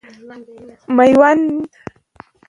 میوند 0.95 1.45